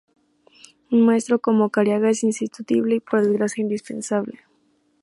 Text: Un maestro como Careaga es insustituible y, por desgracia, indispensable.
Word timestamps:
Un 0.89 1.05
maestro 1.05 1.37
como 1.37 1.69
Careaga 1.69 2.09
es 2.09 2.23
insustituible 2.23 2.95
y, 2.95 2.99
por 3.01 3.21
desgracia, 3.21 3.61
indispensable. 3.61 4.39